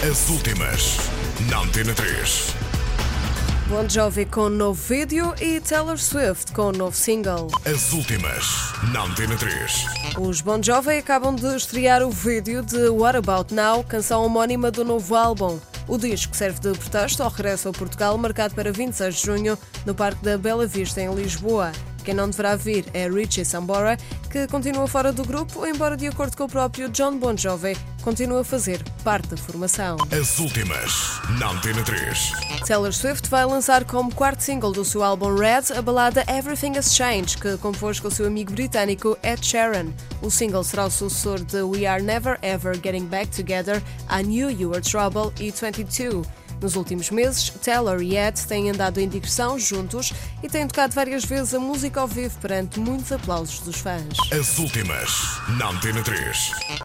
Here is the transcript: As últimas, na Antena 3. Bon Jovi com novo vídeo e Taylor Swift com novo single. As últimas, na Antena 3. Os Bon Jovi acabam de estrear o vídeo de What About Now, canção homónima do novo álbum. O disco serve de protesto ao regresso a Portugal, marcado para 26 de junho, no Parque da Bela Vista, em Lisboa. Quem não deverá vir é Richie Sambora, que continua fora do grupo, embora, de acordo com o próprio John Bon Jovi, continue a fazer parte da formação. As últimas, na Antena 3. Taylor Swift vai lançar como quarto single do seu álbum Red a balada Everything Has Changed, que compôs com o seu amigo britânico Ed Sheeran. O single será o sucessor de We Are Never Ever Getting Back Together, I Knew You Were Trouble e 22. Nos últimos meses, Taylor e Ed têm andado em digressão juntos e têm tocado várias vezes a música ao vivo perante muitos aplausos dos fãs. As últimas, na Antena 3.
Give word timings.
As 0.00 0.28
últimas, 0.30 0.96
na 1.50 1.58
Antena 1.58 1.92
3. 1.92 2.54
Bon 3.68 3.88
Jovi 3.88 4.26
com 4.26 4.48
novo 4.48 4.80
vídeo 4.80 5.34
e 5.40 5.58
Taylor 5.58 5.98
Swift 5.98 6.52
com 6.52 6.70
novo 6.70 6.96
single. 6.96 7.48
As 7.66 7.92
últimas, 7.92 8.44
na 8.92 9.02
Antena 9.02 9.36
3. 9.36 9.86
Os 10.20 10.40
Bon 10.40 10.62
Jovi 10.62 10.98
acabam 10.98 11.34
de 11.34 11.48
estrear 11.56 12.00
o 12.04 12.12
vídeo 12.12 12.62
de 12.62 12.88
What 12.88 13.18
About 13.18 13.52
Now, 13.52 13.82
canção 13.82 14.24
homónima 14.24 14.70
do 14.70 14.84
novo 14.84 15.16
álbum. 15.16 15.58
O 15.88 15.98
disco 15.98 16.36
serve 16.36 16.60
de 16.60 16.78
protesto 16.78 17.24
ao 17.24 17.30
regresso 17.30 17.68
a 17.68 17.72
Portugal, 17.72 18.16
marcado 18.16 18.54
para 18.54 18.70
26 18.70 19.16
de 19.16 19.26
junho, 19.26 19.58
no 19.84 19.96
Parque 19.96 20.24
da 20.24 20.38
Bela 20.38 20.64
Vista, 20.64 21.00
em 21.00 21.12
Lisboa. 21.12 21.72
Quem 22.08 22.14
não 22.14 22.30
deverá 22.30 22.56
vir 22.56 22.86
é 22.94 23.06
Richie 23.06 23.44
Sambora, 23.44 23.98
que 24.30 24.46
continua 24.46 24.88
fora 24.88 25.12
do 25.12 25.22
grupo, 25.26 25.66
embora, 25.66 25.94
de 25.94 26.06
acordo 26.06 26.34
com 26.38 26.44
o 26.44 26.48
próprio 26.48 26.88
John 26.88 27.18
Bon 27.18 27.36
Jovi, 27.36 27.76
continue 28.00 28.40
a 28.40 28.44
fazer 28.44 28.82
parte 29.04 29.28
da 29.28 29.36
formação. 29.36 29.98
As 30.10 30.38
últimas, 30.38 31.20
na 31.38 31.50
Antena 31.50 31.84
3. 31.84 32.32
Taylor 32.66 32.94
Swift 32.94 33.28
vai 33.28 33.44
lançar 33.44 33.84
como 33.84 34.14
quarto 34.14 34.40
single 34.40 34.72
do 34.72 34.86
seu 34.86 35.04
álbum 35.04 35.36
Red 35.36 35.76
a 35.76 35.82
balada 35.82 36.24
Everything 36.26 36.78
Has 36.78 36.96
Changed, 36.96 37.36
que 37.36 37.58
compôs 37.58 38.00
com 38.00 38.08
o 38.08 38.10
seu 38.10 38.26
amigo 38.26 38.54
britânico 38.54 39.18
Ed 39.22 39.44
Sheeran. 39.44 39.92
O 40.22 40.30
single 40.30 40.64
será 40.64 40.86
o 40.86 40.90
sucessor 40.90 41.44
de 41.44 41.60
We 41.60 41.84
Are 41.84 42.02
Never 42.02 42.38
Ever 42.40 42.74
Getting 42.82 43.04
Back 43.04 43.36
Together, 43.36 43.82
I 44.10 44.22
Knew 44.22 44.50
You 44.50 44.70
Were 44.70 44.80
Trouble 44.80 45.30
e 45.38 45.50
22. 45.50 46.26
Nos 46.60 46.74
últimos 46.74 47.10
meses, 47.10 47.50
Taylor 47.64 48.02
e 48.02 48.16
Ed 48.16 48.46
têm 48.46 48.70
andado 48.70 48.98
em 48.98 49.08
digressão 49.08 49.58
juntos 49.58 50.12
e 50.42 50.48
têm 50.48 50.66
tocado 50.66 50.94
várias 50.94 51.24
vezes 51.24 51.54
a 51.54 51.60
música 51.60 52.00
ao 52.00 52.08
vivo 52.08 52.36
perante 52.40 52.80
muitos 52.80 53.12
aplausos 53.12 53.60
dos 53.60 53.76
fãs. 53.76 54.16
As 54.32 54.58
últimas, 54.58 55.10
na 55.58 55.70
Antena 55.70 56.02
3. 56.02 56.52